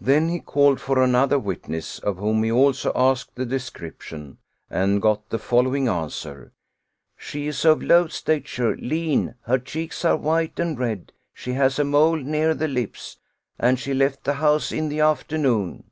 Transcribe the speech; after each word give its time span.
Then 0.00 0.30
he 0.30 0.40
called 0.40 0.80
for 0.80 0.98
another 1.02 1.38
witness 1.38 1.98
of 1.98 2.16
whom 2.16 2.42
he 2.42 2.50
also 2.50 2.90
asked 2.96 3.34
the 3.34 3.44
description, 3.44 4.38
and 4.70 5.02
got 5.02 5.28
the 5.28 5.38
following 5.38 5.88
answer: 5.88 6.52
"She 7.18 7.48
is 7.48 7.62
of 7.66 7.82
low 7.82 8.06
stature, 8.06 8.74
lean^ 8.78 9.34
her 9.42 9.58
cheeks 9.58 10.06
are 10.06 10.16
white 10.16 10.58
and 10.58 10.78
red, 10.78 11.12
she 11.34 11.52
har 11.52 11.68
a 11.76 11.84
mole 11.84 12.16
near 12.16 12.54
the 12.54 12.66
lips, 12.66 13.18
and 13.58 13.78
she 13.78 13.92
left 13.92 14.24
the 14.24 14.32
house 14.32 14.72
in 14.72 14.88
the 14.88 15.00
after 15.02 15.36
noon." 15.36 15.84